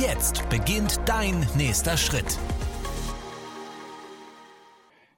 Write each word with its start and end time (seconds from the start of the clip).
Jetzt 0.00 0.48
beginnt 0.48 1.00
dein 1.06 1.46
nächster 1.56 1.96
Schritt. 1.96 2.38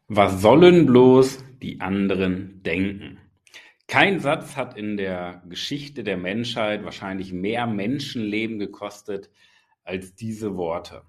Was 0.09 0.41
sollen 0.41 0.87
bloß 0.87 1.45
die 1.63 1.81
anderen 1.81 2.63
denken. 2.63 3.19
Kein 3.87 4.21
Satz 4.21 4.57
hat 4.57 4.77
in 4.77 4.97
der 4.97 5.43
Geschichte 5.49 6.03
der 6.03 6.17
Menschheit 6.17 6.85
wahrscheinlich 6.85 7.33
mehr 7.33 7.67
Menschenleben 7.67 8.59
gekostet 8.59 9.31
als 9.83 10.15
diese 10.15 10.57
Worte. 10.57 11.03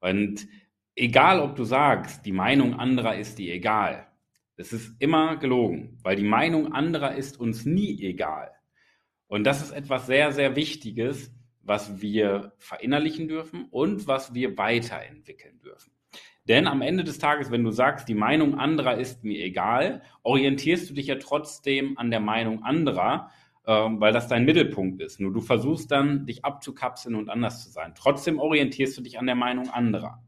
Und 0.00 0.46
egal, 0.94 1.40
ob 1.40 1.56
du 1.56 1.64
sagst, 1.64 2.24
die 2.26 2.32
Meinung 2.32 2.74
anderer 2.74 3.16
ist 3.16 3.38
dir 3.38 3.52
egal, 3.54 4.06
es 4.56 4.72
ist 4.72 4.94
immer 4.98 5.36
gelogen, 5.36 5.98
weil 6.02 6.16
die 6.16 6.22
Meinung 6.22 6.72
anderer 6.72 7.14
ist 7.14 7.40
uns 7.40 7.64
nie 7.64 8.02
egal. 8.02 8.52
Und 9.26 9.44
das 9.44 9.62
ist 9.62 9.70
etwas 9.70 10.06
sehr, 10.06 10.32
sehr 10.32 10.54
Wichtiges, 10.54 11.32
was 11.62 12.00
wir 12.00 12.52
verinnerlichen 12.58 13.28
dürfen 13.28 13.66
und 13.70 14.06
was 14.06 14.34
wir 14.34 14.56
weiterentwickeln 14.56 15.60
dürfen. 15.60 15.92
Denn 16.48 16.66
am 16.66 16.82
Ende 16.82 17.04
des 17.04 17.18
Tages, 17.18 17.50
wenn 17.50 17.62
du 17.62 17.70
sagst, 17.70 18.08
die 18.08 18.14
Meinung 18.14 18.58
anderer 18.58 18.96
ist 18.96 19.24
mir 19.24 19.38
egal, 19.44 20.02
orientierst 20.22 20.90
du 20.90 20.94
dich 20.94 21.06
ja 21.06 21.16
trotzdem 21.16 21.96
an 21.98 22.10
der 22.10 22.20
Meinung 22.20 22.64
anderer, 22.64 23.30
ähm, 23.66 24.00
weil 24.00 24.12
das 24.12 24.26
dein 24.26 24.44
Mittelpunkt 24.46 25.00
ist. 25.02 25.20
Nur 25.20 25.32
du 25.32 25.40
versuchst 25.40 25.90
dann, 25.90 26.26
dich 26.26 26.44
abzukapseln 26.44 27.14
und 27.14 27.28
anders 27.28 27.62
zu 27.62 27.70
sein. 27.70 27.92
Trotzdem 27.94 28.38
orientierst 28.38 28.96
du 28.98 29.02
dich 29.02 29.18
an 29.18 29.26
der 29.26 29.34
Meinung 29.34 29.68
anderer. 29.68 30.24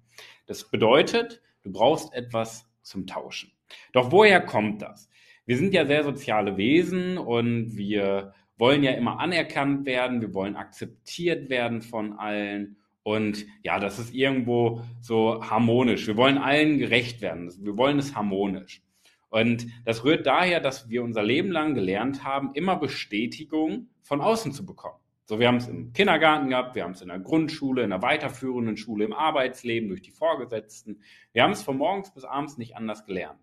Das 0.46 0.70
bedeutet, 0.70 1.40
du 1.62 1.72
brauchst 1.72 2.12
etwas 2.12 2.70
zum 2.82 3.06
Tauschen. 3.06 3.52
Doch 3.92 4.12
woher 4.12 4.40
kommt 4.40 4.82
das? 4.82 5.08
Wir 5.46 5.56
sind 5.56 5.74
ja 5.74 5.86
sehr 5.86 6.04
soziale 6.04 6.56
Wesen 6.56 7.18
und 7.18 7.76
wir 7.76 8.32
wollen 8.58 8.82
ja 8.82 8.92
immer 8.92 9.18
anerkannt 9.20 9.86
werden, 9.86 10.20
wir 10.20 10.34
wollen 10.34 10.56
akzeptiert 10.56 11.50
werden 11.50 11.82
von 11.82 12.12
allen 12.14 12.76
und 13.02 13.46
ja, 13.62 13.80
das 13.80 13.98
ist 13.98 14.14
irgendwo 14.14 14.82
so 15.00 15.42
harmonisch. 15.42 16.06
Wir 16.06 16.16
wollen 16.16 16.38
allen 16.38 16.78
gerecht 16.78 17.20
werden. 17.20 17.52
Wir 17.58 17.76
wollen 17.76 17.98
es 17.98 18.14
harmonisch. 18.14 18.82
Und 19.28 19.66
das 19.84 20.04
rührt 20.04 20.26
daher, 20.26 20.60
dass 20.60 20.88
wir 20.88 21.02
unser 21.02 21.22
Leben 21.22 21.50
lang 21.50 21.74
gelernt 21.74 22.22
haben, 22.22 22.50
immer 22.54 22.76
Bestätigung 22.76 23.88
von 24.02 24.20
außen 24.20 24.52
zu 24.52 24.66
bekommen. 24.66 24.98
So, 25.24 25.40
wir 25.40 25.48
haben 25.48 25.56
es 25.56 25.68
im 25.68 25.92
Kindergarten 25.92 26.50
gehabt, 26.50 26.74
wir 26.74 26.84
haben 26.84 26.92
es 26.92 27.00
in 27.00 27.08
der 27.08 27.18
Grundschule, 27.18 27.82
in 27.82 27.90
der 27.90 28.02
weiterführenden 28.02 28.76
Schule, 28.76 29.04
im 29.04 29.14
Arbeitsleben, 29.14 29.88
durch 29.88 30.02
die 30.02 30.10
Vorgesetzten. 30.10 31.00
Wir 31.32 31.44
haben 31.44 31.52
es 31.52 31.62
von 31.62 31.78
morgens 31.78 32.12
bis 32.12 32.24
abends 32.24 32.58
nicht 32.58 32.76
anders 32.76 33.06
gelernt. 33.06 33.38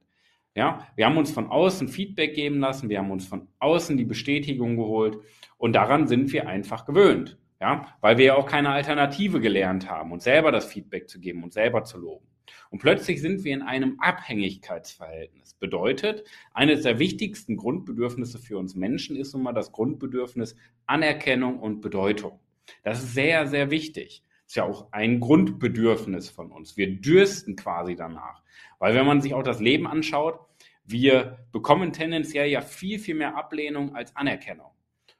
Ja, 0.60 0.86
wir 0.98 1.06
haben 1.06 1.16
uns 1.16 1.32
von 1.32 1.48
außen 1.48 1.88
Feedback 1.88 2.36
geben 2.36 2.60
lassen, 2.60 2.90
wir 2.90 3.00
haben 3.00 3.12
uns 3.12 3.26
von 3.26 3.48
außen 3.60 3.96
die 3.96 4.04
Bestätigung 4.04 4.76
geholt 4.76 5.18
und 5.58 5.72
daran 5.72 6.06
sind 6.06 6.34
wir 6.34 6.50
einfach 6.50 6.84
gewöhnt. 6.84 7.38
Ja, 7.62 7.96
weil 8.02 8.18
wir 8.18 8.26
ja 8.26 8.36
auch 8.36 8.46
keine 8.46 8.72
Alternative 8.72 9.40
gelernt 9.40 9.90
haben, 9.90 10.12
uns 10.12 10.26
selber 10.26 10.52
das 10.52 10.66
Feedback 10.66 11.08
zu 11.08 11.22
geben 11.22 11.44
und 11.44 11.54
selber 11.54 11.86
zu 11.86 11.98
loben. 11.98 12.28
Und 12.72 12.80
plötzlich 12.80 13.22
sind 13.22 13.46
wir 13.46 13.54
in 13.54 13.62
einem 13.62 14.02
Abhängigkeitsverhältnis. 14.02 15.54
Bedeutet, 15.54 16.26
eines 16.54 16.82
der 16.82 17.00
wichtigsten 17.00 17.56
Grundbedürfnisse 17.56 18.38
für 18.38 18.58
uns 18.58 18.76
Menschen 18.76 19.16
ist 19.16 19.34
nun 19.34 19.44
mal 19.44 19.54
das 19.54 19.72
Grundbedürfnis 19.72 20.58
Anerkennung 20.88 21.60
und 21.60 21.80
Bedeutung. 21.80 22.38
Das 22.84 23.02
ist 23.02 23.14
sehr, 23.14 23.48
sehr 23.48 23.72
wichtig. 23.72 24.26
Ist 24.46 24.58
ja 24.58 24.66
auch 24.66 24.92
ein 24.92 25.22
Grundbedürfnis 25.22 26.30
von 26.30 26.52
uns. 26.52 26.76
Wir 26.76 27.00
dürsten 27.00 27.56
quasi 27.56 27.96
danach. 27.96 28.42
Weil 28.78 28.94
wenn 28.94 29.06
man 29.06 29.22
sich 29.22 29.34
auch 29.34 29.44
das 29.44 29.62
Leben 29.62 29.88
anschaut, 29.88 30.49
wir 30.90 31.38
bekommen 31.52 31.94
tendenziell 31.94 32.50
ja 32.50 32.62
viel, 32.62 33.00
viel 33.00 33.16
mehr 33.16 33.36
Ablehnung 33.36 33.96
als 33.96 34.16
Anerkennung. 34.16 34.72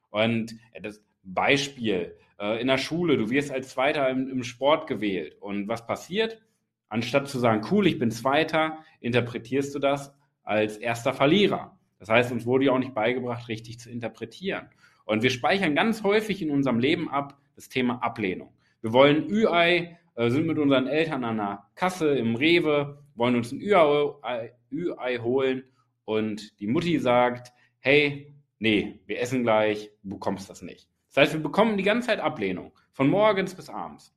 Und 0.10 0.56
das 0.82 1.04
Beispiel, 1.24 2.16
äh, 2.40 2.60
in 2.60 2.68
der 2.68 2.78
Schule, 2.78 3.18
du 3.18 3.30
wirst 3.30 3.52
als 3.52 3.70
Zweiter 3.70 4.10
im, 4.10 4.30
im 4.30 4.44
Sport 4.44 4.88
gewählt. 4.88 5.38
Und 5.40 5.68
was 5.68 5.86
passiert? 5.86 6.42
Anstatt 6.88 7.28
zu 7.28 7.38
sagen, 7.38 7.66
cool, 7.72 7.86
ich 7.86 8.00
bin 8.00 8.10
Zweiter, 8.10 8.80
interpretierst 9.00 9.76
du 9.76 9.80
das 9.80 10.14
als 10.44 10.78
erster 10.78 11.14
Verlierer. 11.14 11.78
Das 12.00 12.10
heißt, 12.10 12.32
uns 12.32 12.46
wurde 12.46 12.66
ja 12.66 12.72
auch 12.72 12.80
nicht 12.80 12.96
beigebracht, 12.96 13.48
richtig 13.48 13.80
zu 13.80 13.92
interpretieren. 13.92 14.70
Und 15.06 15.22
wir 15.22 15.30
speichern 15.30 15.76
ganz 15.76 16.04
häufig 16.04 16.42
in 16.42 16.50
unserem 16.50 16.80
Leben 16.80 17.10
ab 17.10 17.38
das 17.56 17.70
Thema 17.70 18.02
Ablehnung. 18.02 18.54
Wir 18.82 18.94
wollen 18.94 19.30
Ü-Ei, 19.30 19.98
äh, 20.16 20.30
sind 20.30 20.48
mit 20.48 20.58
unseren 20.58 20.88
Eltern 20.88 21.24
an 21.24 21.38
der 21.38 21.66
Kasse 21.76 22.16
im 22.16 22.36
Rewe, 22.36 23.04
wollen 23.20 23.36
uns 23.36 23.52
ein 23.52 23.62
Ü-Ei 23.62 25.18
holen 25.18 25.64
und 26.06 26.60
die 26.60 26.68
Mutti 26.68 26.98
sagt, 27.00 27.52
hey, 27.80 28.34
nee, 28.58 29.00
wir 29.06 29.20
essen 29.20 29.44
gleich, 29.44 29.92
du 30.02 30.12
bekommst 30.12 30.50
das 30.50 30.62
nicht. 30.62 30.88
Das 31.10 31.18
heißt, 31.18 31.34
wir 31.34 31.44
bekommen 31.44 31.78
die 31.78 31.84
ganze 31.84 32.08
Zeit 32.08 32.20
Ablehnung, 32.20 32.72
von 32.94 33.10
morgens 33.10 33.54
bis 33.54 33.70
abends. 33.70 34.16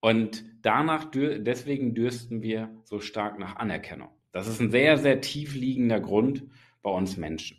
Und 0.00 0.44
danach, 0.62 1.10
deswegen 1.12 1.94
dürsten 1.94 2.42
wir 2.42 2.70
so 2.84 3.00
stark 3.00 3.38
nach 3.38 3.56
Anerkennung. 3.56 4.10
Das 4.32 4.48
ist 4.48 4.60
ein 4.60 4.70
sehr, 4.70 4.98
sehr 4.98 5.20
tief 5.20 5.54
liegender 5.54 6.00
Grund 6.00 6.44
bei 6.82 6.90
uns 6.90 7.16
Menschen. 7.16 7.58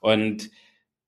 Und 0.00 0.50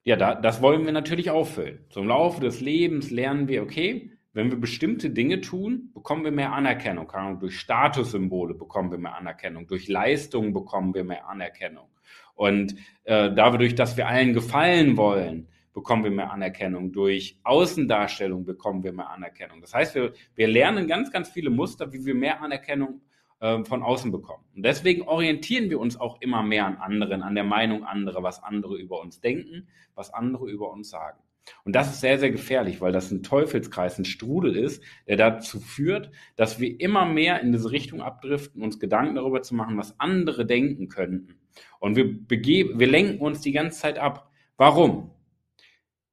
ja, 0.03 0.17
da, 0.17 0.35
das 0.35 0.63
wollen 0.63 0.85
wir 0.85 0.93
natürlich 0.93 1.31
auffüllen. 1.31 1.85
Im 1.95 2.09
Laufe 2.09 2.41
des 2.41 2.61
Lebens 2.61 3.11
lernen 3.11 3.49
wir, 3.49 3.63
okay, 3.63 4.13
wenn 4.33 4.51
wir 4.51 4.59
bestimmte 4.59 5.11
Dinge 5.11 5.41
tun, 5.41 5.91
bekommen 5.93 6.25
wir 6.25 6.31
mehr 6.31 6.53
Anerkennung. 6.53 7.09
Durch 7.41 7.59
Statussymbole 7.59 8.55
bekommen 8.55 8.91
wir 8.91 8.99
mehr 8.99 9.17
Anerkennung. 9.17 9.67
Durch 9.67 9.89
Leistungen 9.89 10.53
bekommen 10.53 10.95
wir 10.95 11.05
mehr 11.05 11.29
Anerkennung. 11.29 11.89
Und 12.35 12.75
äh, 13.05 13.33
dadurch, 13.35 13.75
dass 13.75 13.97
wir 13.97 14.09
allen 14.09 14.33
gefallen 14.33 14.97
wollen, 14.97 15.49
bekommen 15.73 16.05
wir 16.05 16.11
mehr 16.11 16.31
Anerkennung. 16.31 16.93
Durch 16.93 17.39
Außendarstellung 17.43 18.45
bekommen 18.45 18.83
wir 18.83 18.93
mehr 18.93 19.11
Anerkennung. 19.11 19.61
Das 19.61 19.75
heißt, 19.75 19.95
wir, 19.95 20.13
wir 20.35 20.49
lernen 20.49 20.87
ganz, 20.87 21.11
ganz 21.11 21.29
viele 21.29 21.51
Muster, 21.51 21.93
wie 21.93 22.05
wir 22.05 22.15
mehr 22.15 22.41
Anerkennung 22.41 23.01
äh, 23.41 23.65
von 23.65 23.83
außen 23.83 24.13
bekommen. 24.13 24.45
Und 24.55 24.65
deswegen 24.65 25.03
orientieren 25.03 25.71
wir 25.71 25.81
uns 25.81 25.99
auch 25.99 26.21
immer 26.21 26.43
mehr 26.43 26.67
an 26.67 26.77
anderen, 26.77 27.23
an 27.23 27.35
der 27.35 27.45
Meinung 27.45 27.85
anderer, 27.85 28.23
was 28.23 28.43
andere 28.43 28.79
über 28.79 29.01
uns 29.01 29.21
denken, 29.21 29.69
was 29.95 30.13
andere 30.13 30.49
über 30.51 30.71
uns 30.71 30.91
sagen. 30.91 31.19
Und 31.65 31.75
das 31.75 31.91
ist 31.91 32.01
sehr, 32.01 32.19
sehr 32.19 32.31
gefährlich, 32.31 32.81
weil 32.81 32.93
das 32.93 33.11
ein 33.11 33.23
Teufelskreis, 33.23 33.99
ein 33.99 34.05
Strudel 34.05 34.57
ist, 34.57 34.83
der 35.07 35.17
dazu 35.17 35.61
führt, 35.61 36.11
dass 36.37 36.61
wir 36.61 36.81
immer 36.81 37.07
mehr 37.07 37.41
in 37.41 37.53
diese 37.53 37.71
Richtung 37.71 38.01
abdriften, 38.01 38.63
uns 38.63 38.79
Gedanken 38.79 39.17
darüber 39.17 39.43
zu 39.43 39.55
machen, 39.55 39.77
was 39.77 39.99
andere 39.99 40.47
denken 40.47 40.89
könnten. 40.89 41.37
Und 41.79 41.97
wir, 41.97 42.27
begeben, 42.27 42.79
wir 42.79 42.87
lenken 42.87 43.21
uns 43.21 43.41
die 43.41 43.53
ganze 43.53 43.81
Zeit 43.81 43.99
ab. 43.99 44.31
Warum? 44.57 45.11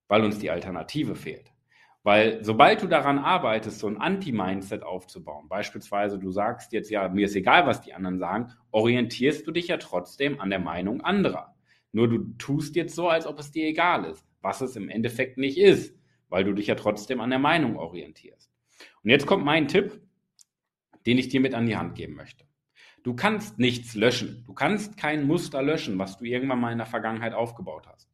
weil 0.07 0.23
uns 0.23 0.39
die 0.39 0.51
Alternative 0.51 1.15
fehlt. 1.15 1.51
Weil 2.03 2.44
sobald 2.44 2.81
du 2.81 2.88
daran 2.88 3.19
arbeitest, 3.19 3.79
so 3.79 3.88
ein 3.88 3.97
Anti-Mindset 3.97 4.83
aufzubauen, 4.83 5.49
beispielsweise 5.49 6.17
du 6.17 6.31
sagst 6.31 6.71
jetzt 6.71 6.89
ja, 6.89 7.09
mir 7.09 7.25
ist 7.25 7.35
egal, 7.35 7.67
was 7.67 7.81
die 7.81 7.94
anderen 7.94 8.19
sagen, 8.19 8.53
orientierst 8.71 9.45
du 9.45 9.51
dich 9.51 9.67
ja 9.67 9.77
trotzdem 9.77 10.39
an 10.39 10.49
der 10.49 10.59
Meinung 10.59 11.01
anderer. 11.01 11.55
Nur 11.91 12.07
du 12.07 12.19
tust 12.38 12.75
jetzt 12.75 12.95
so, 12.95 13.09
als 13.09 13.27
ob 13.27 13.39
es 13.39 13.51
dir 13.51 13.67
egal 13.67 14.05
ist, 14.05 14.25
was 14.47 14.62
es 14.62 14.78
im 14.78 14.88
Endeffekt 14.88 15.38
nicht 15.38 15.58
ist, 15.58 15.94
weil 16.30 16.46
du 16.46 16.53
dich 16.53 16.68
ja 16.68 16.75
trotzdem 16.75 17.19
an 17.19 17.31
der 17.31 17.40
Meinung 17.40 17.75
orientierst. 17.75 18.50
Und 19.03 19.10
jetzt 19.10 19.27
kommt 19.27 19.44
mein 19.44 19.68
Tipp, 19.68 20.00
den 21.06 21.18
ich 21.18 21.27
dir 21.27 21.42
mit 21.42 21.54
an 21.54 21.66
die 21.66 21.75
Hand 21.75 21.95
geben 21.95 22.16
möchte. 22.16 22.45
Du 23.04 23.13
kannst 23.13 23.60
nichts 23.60 23.94
löschen. 23.94 24.45
Du 24.45 24.54
kannst 24.54 24.95
kein 24.95 25.27
Muster 25.27 25.62
löschen, 25.62 26.00
was 26.00 26.18
du 26.18 26.24
irgendwann 26.24 26.62
mal 26.62 26.71
in 26.71 26.77
der 26.77 26.88
Vergangenheit 26.88 27.33
aufgebaut 27.33 27.88
hast. 27.88 28.10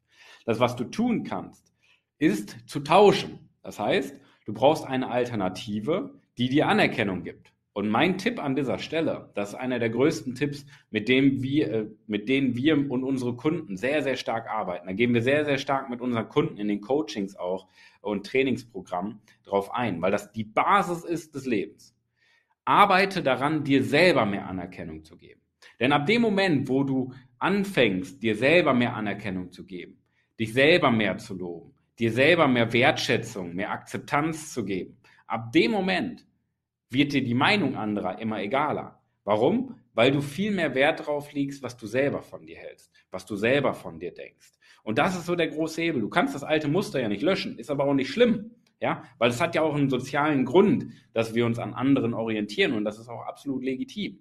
Das, 0.46 0.60
was 0.60 0.76
du 0.76 0.86
tun 0.86 1.24
kannst, 1.24 1.72
ist 2.18 2.68
zu 2.68 2.80
tauschen. 2.80 3.50
Das 3.62 3.78
heißt, 3.78 4.20
du 4.46 4.54
brauchst 4.54 4.86
eine 4.86 5.12
Alternative, 5.12 6.20
die 6.40 6.50
dir 6.50 6.68
Anerkennung 6.68 7.24
gibt. 7.24 7.53
Und 7.74 7.90
mein 7.90 8.20
Tipp 8.20 8.42
an 8.42 8.56
dieser 8.56 8.78
Stelle, 8.78 9.32
das 9.34 9.50
ist 9.50 9.56
einer 9.56 9.80
der 9.80 9.90
größten 9.90 10.36
Tipps, 10.36 10.66
mit 10.92 11.10
dem 11.10 11.42
wir, 11.42 11.74
äh, 11.74 11.86
mit 12.06 12.30
denen 12.30 12.56
wir 12.56 12.90
und 12.92 13.04
unsere 13.04 13.36
Kunden 13.36 13.78
sehr, 13.78 14.04
sehr 14.04 14.16
stark 14.16 14.48
arbeiten. 14.48 14.86
Da 14.86 14.94
gehen 14.94 15.14
wir 15.14 15.24
sehr, 15.24 15.44
sehr 15.44 15.58
stark 15.58 15.90
mit 15.90 16.00
unseren 16.00 16.30
Kunden 16.30 16.58
in 16.58 16.68
den 16.68 16.82
Coachings 16.82 17.36
auch 17.36 17.68
und 18.02 18.28
Trainingsprogrammen 18.28 19.22
drauf 19.44 19.74
ein, 19.74 20.02
weil 20.04 20.12
das 20.12 20.32
die 20.32 20.44
Basis 20.44 21.04
ist 21.04 21.34
des 21.34 21.48
Lebens. 21.48 21.96
Arbeite 22.64 23.24
daran, 23.24 23.64
dir 23.64 23.84
selber 23.84 24.26
mehr 24.26 24.48
Anerkennung 24.48 25.04
zu 25.04 25.18
geben. 25.18 25.42
Denn 25.80 25.92
ab 25.92 26.06
dem 26.06 26.22
Moment, 26.22 26.70
wo 26.70 26.84
du 26.84 27.14
anfängst, 27.40 28.22
dir 28.22 28.36
selber 28.36 28.74
mehr 28.74 28.96
Anerkennung 28.96 29.52
zu 29.52 29.66
geben, 29.66 29.98
dich 30.40 30.54
selber 30.54 30.92
mehr 30.92 31.18
zu 31.18 31.36
loben, 31.36 31.74
dir 31.98 32.12
selber 32.12 32.48
mehr 32.48 32.72
Wertschätzung, 32.72 33.56
mehr 33.56 33.72
Akzeptanz 33.72 34.54
zu 34.54 34.64
geben, 34.64 34.98
Ab 35.34 35.52
dem 35.52 35.72
Moment 35.72 36.28
wird 36.94 37.14
dir 37.14 37.24
die 37.24 37.34
Meinung 37.34 37.76
anderer 37.76 38.20
immer 38.20 38.42
egaler. 38.42 39.02
Warum? 39.24 39.76
Weil 39.94 40.12
du 40.12 40.22
viel 40.22 40.52
mehr 40.52 40.76
Wert 40.76 41.06
drauf 41.06 41.32
legst, 41.34 41.64
was 41.64 41.78
du 41.78 41.88
selber 41.88 42.22
von 42.22 42.46
dir 42.46 42.58
hältst, 42.58 42.92
was 43.12 43.26
du 43.26 43.36
selber 43.36 43.74
von 43.74 44.00
dir 44.00 44.14
denkst. 44.14 44.52
Und 44.84 44.98
das 44.98 45.16
ist 45.16 45.26
so 45.26 45.36
der 45.36 45.48
große 45.48 45.82
Hebel. 45.82 46.02
Du 46.02 46.10
kannst 46.10 46.36
das 46.36 46.44
alte 46.44 46.68
Muster 46.68 47.00
ja 47.00 47.08
nicht 47.08 47.22
löschen, 47.22 47.58
ist 47.58 47.72
aber 47.72 47.86
auch 47.86 47.94
nicht 47.94 48.12
schlimm. 48.12 48.52
Ja, 48.82 49.04
weil 49.18 49.30
es 49.30 49.40
hat 49.40 49.56
ja 49.56 49.62
auch 49.62 49.76
einen 49.76 49.90
sozialen 49.90 50.44
Grund, 50.44 50.88
dass 51.14 51.34
wir 51.34 51.46
uns 51.46 51.58
an 51.58 51.74
anderen 51.74 52.14
orientieren 52.14 52.74
und 52.74 52.84
das 52.84 53.00
ist 53.00 53.08
auch 53.08 53.22
absolut 53.22 53.64
legitim. 53.64 54.20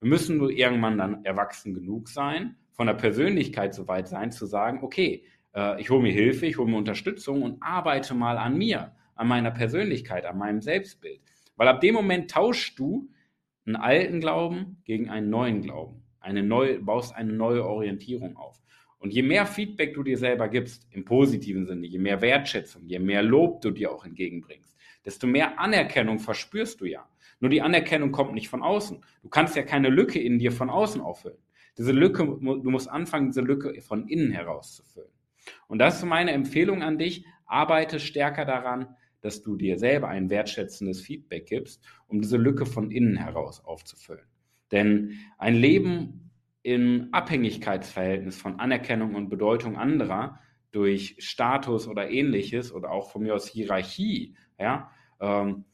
Wir 0.00 0.08
müssen 0.08 0.38
nur 0.38 0.50
irgendwann 0.50 0.96
dann 0.96 1.22
erwachsen 1.26 1.74
genug 1.74 2.08
sein, 2.08 2.56
von 2.72 2.86
der 2.86 2.94
Persönlichkeit 2.94 3.74
so 3.74 3.88
weit 3.88 4.08
sein, 4.08 4.32
zu 4.32 4.46
sagen, 4.46 4.78
okay, 4.82 5.24
äh, 5.54 5.78
ich 5.78 5.90
hole 5.90 6.00
mir 6.00 6.12
Hilfe, 6.12 6.46
ich 6.46 6.56
hole 6.56 6.70
mir 6.70 6.78
Unterstützung 6.78 7.42
und 7.42 7.62
arbeite 7.62 8.14
mal 8.14 8.38
an 8.38 8.56
mir, 8.56 8.92
an 9.16 9.28
meiner 9.28 9.50
Persönlichkeit, 9.50 10.24
an 10.24 10.38
meinem 10.38 10.62
Selbstbild. 10.62 11.20
Weil 11.60 11.68
ab 11.68 11.82
dem 11.82 11.94
Moment 11.94 12.30
tauschst 12.30 12.78
du 12.78 13.10
einen 13.66 13.76
alten 13.76 14.20
Glauben 14.20 14.80
gegen 14.86 15.10
einen 15.10 15.28
neuen 15.28 15.60
Glauben. 15.60 16.02
Eine 16.18 16.42
neue, 16.42 16.78
baust 16.78 17.14
eine 17.14 17.34
neue 17.34 17.66
Orientierung 17.66 18.38
auf. 18.38 18.62
Und 18.98 19.12
je 19.12 19.20
mehr 19.22 19.44
Feedback 19.44 19.92
du 19.92 20.02
dir 20.02 20.16
selber 20.16 20.48
gibst, 20.48 20.88
im 20.90 21.04
positiven 21.04 21.66
Sinne, 21.66 21.86
je 21.86 21.98
mehr 21.98 22.22
Wertschätzung, 22.22 22.86
je 22.86 22.98
mehr 22.98 23.22
Lob 23.22 23.60
du 23.60 23.72
dir 23.72 23.92
auch 23.92 24.06
entgegenbringst, 24.06 24.74
desto 25.04 25.26
mehr 25.26 25.60
Anerkennung 25.60 26.18
verspürst 26.18 26.80
du 26.80 26.86
ja. 26.86 27.06
Nur 27.40 27.50
die 27.50 27.60
Anerkennung 27.60 28.10
kommt 28.10 28.32
nicht 28.32 28.48
von 28.48 28.62
außen. 28.62 29.04
Du 29.22 29.28
kannst 29.28 29.54
ja 29.54 29.62
keine 29.62 29.90
Lücke 29.90 30.18
in 30.18 30.38
dir 30.38 30.52
von 30.52 30.70
außen 30.70 31.02
auffüllen. 31.02 31.36
Diese 31.76 31.92
Lücke, 31.92 32.24
du 32.24 32.70
musst 32.70 32.88
anfangen, 32.88 33.26
diese 33.26 33.42
Lücke 33.42 33.78
von 33.82 34.08
innen 34.08 34.32
heraus 34.32 34.76
zu 34.76 34.82
füllen. 34.82 35.12
Und 35.68 35.78
das 35.78 35.98
ist 35.98 36.06
meine 36.06 36.32
Empfehlung 36.32 36.82
an 36.82 36.96
dich. 36.96 37.26
Arbeite 37.44 38.00
stärker 38.00 38.46
daran, 38.46 38.96
dass 39.20 39.42
du 39.42 39.56
dir 39.56 39.78
selber 39.78 40.08
ein 40.08 40.30
wertschätzendes 40.30 41.00
Feedback 41.00 41.46
gibst, 41.46 41.84
um 42.06 42.20
diese 42.20 42.36
Lücke 42.36 42.66
von 42.66 42.90
innen 42.90 43.16
heraus 43.16 43.64
aufzufüllen. 43.64 44.26
Denn 44.72 45.18
ein 45.38 45.54
Leben 45.54 46.30
im 46.62 47.08
Abhängigkeitsverhältnis 47.12 48.36
von 48.36 48.60
Anerkennung 48.60 49.14
und 49.14 49.28
Bedeutung 49.28 49.76
anderer 49.76 50.38
durch 50.72 51.16
Status 51.18 51.88
oder 51.88 52.10
ähnliches 52.10 52.72
oder 52.72 52.90
auch 52.90 53.10
von 53.10 53.22
mir 53.22 53.34
aus 53.34 53.48
Hierarchie, 53.48 54.36
ja, 54.58 54.90
ähm, 55.20 55.64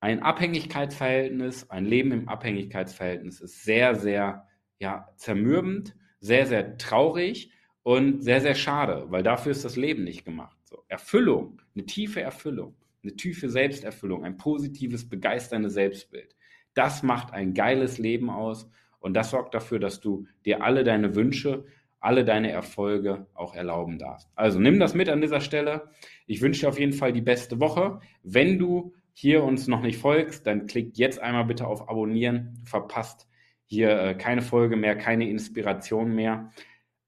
ein 0.00 0.20
Abhängigkeitsverhältnis, 0.20 1.70
ein 1.70 1.84
Leben 1.84 2.10
im 2.10 2.28
Abhängigkeitsverhältnis 2.28 3.40
ist 3.40 3.62
sehr, 3.62 3.94
sehr 3.94 4.48
ja, 4.80 5.08
zermürbend, 5.16 5.94
sehr, 6.18 6.46
sehr 6.46 6.76
traurig 6.76 7.52
und 7.84 8.20
sehr, 8.20 8.40
sehr 8.40 8.56
schade, 8.56 9.06
weil 9.10 9.22
dafür 9.22 9.52
ist 9.52 9.64
das 9.64 9.76
Leben 9.76 10.02
nicht 10.02 10.24
gemacht. 10.24 10.56
So, 10.72 10.84
Erfüllung, 10.88 11.60
eine 11.74 11.84
tiefe 11.84 12.22
Erfüllung, 12.22 12.74
eine 13.02 13.14
tiefe 13.14 13.50
Selbsterfüllung, 13.50 14.24
ein 14.24 14.38
positives, 14.38 15.06
begeisterndes 15.06 15.74
Selbstbild. 15.74 16.34
Das 16.72 17.02
macht 17.02 17.34
ein 17.34 17.52
geiles 17.52 17.98
Leben 17.98 18.30
aus 18.30 18.70
und 18.98 19.12
das 19.12 19.32
sorgt 19.32 19.52
dafür, 19.52 19.78
dass 19.78 20.00
du 20.00 20.26
dir 20.46 20.64
alle 20.64 20.82
deine 20.82 21.14
Wünsche, 21.14 21.66
alle 22.00 22.24
deine 22.24 22.50
Erfolge 22.50 23.26
auch 23.34 23.54
erlauben 23.54 23.98
darfst. 23.98 24.30
Also 24.34 24.58
nimm 24.60 24.80
das 24.80 24.94
mit 24.94 25.10
an 25.10 25.20
dieser 25.20 25.42
Stelle. 25.42 25.90
Ich 26.26 26.40
wünsche 26.40 26.62
dir 26.62 26.70
auf 26.70 26.80
jeden 26.80 26.94
Fall 26.94 27.12
die 27.12 27.20
beste 27.20 27.60
Woche. 27.60 28.00
Wenn 28.22 28.58
du 28.58 28.94
hier 29.12 29.44
uns 29.44 29.68
noch 29.68 29.82
nicht 29.82 29.98
folgst, 29.98 30.46
dann 30.46 30.66
klick 30.66 30.96
jetzt 30.96 31.20
einmal 31.20 31.44
bitte 31.44 31.66
auf 31.66 31.90
Abonnieren. 31.90 32.54
Du 32.60 32.70
verpasst 32.70 33.28
hier 33.66 33.90
äh, 34.00 34.14
keine 34.14 34.40
Folge 34.40 34.76
mehr, 34.76 34.96
keine 34.96 35.28
Inspiration 35.28 36.14
mehr. 36.14 36.50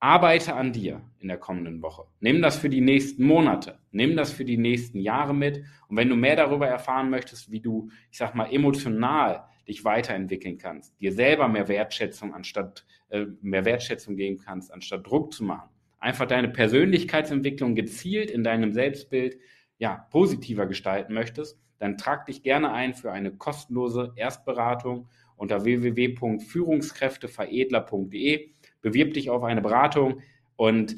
Arbeite 0.05 0.55
an 0.55 0.71
dir 0.71 1.01
in 1.21 1.29
der 1.29 1.39
kommenden 1.39 1.81
Woche. 1.81 2.05
Nimm 2.21 2.43
das 2.43 2.59
für 2.59 2.69
die 2.69 2.83
nächsten 2.83 3.25
Monate. 3.25 3.79
Nimm 3.91 4.17
das 4.17 4.33
für 4.33 4.45
die 4.45 4.59
nächsten 4.59 5.01
Jahre 5.01 5.35
mit. 5.35 5.65
Und 5.89 5.97
wenn 5.97 6.11
du 6.11 6.15
mehr 6.15 6.37
darüber 6.37 6.69
erfahren 6.69 7.09
möchtest, 7.09 7.51
wie 7.51 7.61
du, 7.61 7.89
ich 8.11 8.19
sag 8.19 8.35
mal, 8.35 8.53
emotional 8.53 9.45
dich 9.67 9.83
weiterentwickeln 9.83 10.59
kannst, 10.59 11.01
dir 11.01 11.11
selber 11.11 11.49
mehr 11.49 11.69
Wertschätzung 11.69 12.35
anstatt 12.35 12.85
äh, 13.09 13.25
mehr 13.41 13.65
Wertschätzung 13.65 14.17
geben 14.17 14.37
kannst, 14.37 14.71
anstatt 14.71 15.07
Druck 15.07 15.33
zu 15.33 15.43
machen. 15.43 15.71
Einfach 15.99 16.27
deine 16.27 16.51
Persönlichkeitsentwicklung 16.51 17.75
gezielt 17.75 18.31
in 18.31 18.45
deinem 18.45 18.75
Selbstbild 18.75 19.39
ja, 19.79 20.07
positiver 20.11 20.67
gestalten 20.67 21.15
möchtest, 21.15 21.59
dann 21.79 21.97
trag 21.97 22.27
dich 22.27 22.43
gerne 22.43 22.75
ein 22.75 22.93
für 22.93 23.11
eine 23.11 23.33
kostenlose 23.33 24.13
Erstberatung 24.17 25.09
unter 25.37 25.65
www.führungskräfteveredler.de. 25.65 28.54
Bewirb 28.85 29.15
dich 29.15 29.31
auf 29.31 29.43
eine 29.43 29.63
Beratung 29.63 30.21
und 30.57 30.97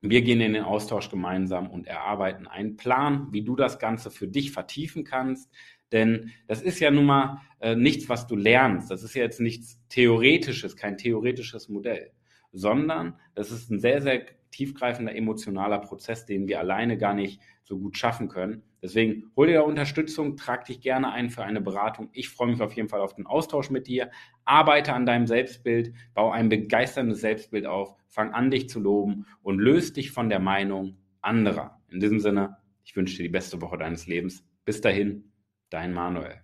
wir 0.00 0.22
gehen 0.22 0.40
in 0.40 0.52
den 0.52 0.64
Austausch 0.64 1.08
gemeinsam 1.08 1.70
und 1.70 1.86
erarbeiten 1.86 2.48
einen 2.48 2.76
Plan, 2.76 3.28
wie 3.30 3.42
du 3.42 3.54
das 3.54 3.78
Ganze 3.78 4.10
für 4.10 4.26
dich 4.26 4.50
vertiefen 4.50 5.04
kannst, 5.04 5.48
denn 5.92 6.32
das 6.48 6.60
ist 6.60 6.80
ja 6.80 6.90
nun 6.90 7.06
mal 7.06 7.40
äh, 7.60 7.76
nichts, 7.76 8.08
was 8.08 8.26
du 8.26 8.34
lernst. 8.34 8.90
Das 8.90 9.04
ist 9.04 9.14
ja 9.14 9.22
jetzt 9.22 9.40
nichts 9.40 9.78
Theoretisches, 9.88 10.76
kein 10.76 10.98
theoretisches 10.98 11.68
Modell, 11.68 12.10
sondern 12.52 13.16
das 13.36 13.52
ist 13.52 13.70
ein 13.70 13.78
sehr, 13.78 14.02
sehr 14.02 14.26
tiefgreifender 14.54 15.14
emotionaler 15.14 15.78
Prozess, 15.78 16.26
den 16.26 16.48
wir 16.48 16.60
alleine 16.60 16.96
gar 16.96 17.14
nicht 17.14 17.40
so 17.62 17.78
gut 17.78 17.96
schaffen 17.96 18.28
können. 18.28 18.62
Deswegen 18.82 19.30
hol 19.36 19.46
dir 19.46 19.64
Unterstützung, 19.64 20.36
trag 20.36 20.64
dich 20.66 20.80
gerne 20.80 21.12
ein 21.12 21.30
für 21.30 21.42
eine 21.42 21.60
Beratung. 21.60 22.10
Ich 22.12 22.28
freue 22.28 22.48
mich 22.48 22.60
auf 22.60 22.74
jeden 22.74 22.88
Fall 22.88 23.00
auf 23.00 23.14
den 23.14 23.26
Austausch 23.26 23.70
mit 23.70 23.86
dir. 23.86 24.10
Arbeite 24.44 24.92
an 24.92 25.06
deinem 25.06 25.26
Selbstbild, 25.26 25.92
bau 26.14 26.30
ein 26.30 26.48
begeisterndes 26.48 27.20
Selbstbild 27.20 27.66
auf, 27.66 27.94
fang 28.08 28.32
an, 28.32 28.50
dich 28.50 28.68
zu 28.68 28.80
loben 28.80 29.26
und 29.42 29.58
löst 29.58 29.96
dich 29.96 30.12
von 30.12 30.28
der 30.28 30.40
Meinung 30.40 30.98
anderer. 31.20 31.80
In 31.88 32.00
diesem 32.00 32.20
Sinne, 32.20 32.58
ich 32.84 32.94
wünsche 32.94 33.16
dir 33.16 33.22
die 33.24 33.28
beste 33.30 33.60
Woche 33.60 33.78
deines 33.78 34.06
Lebens. 34.06 34.46
Bis 34.64 34.80
dahin, 34.80 35.30
Dein 35.74 35.92
Manuel. 35.92 36.43